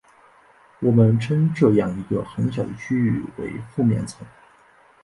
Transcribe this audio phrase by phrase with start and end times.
[0.79, 4.25] 我们称这样一个很小的区域为附面层。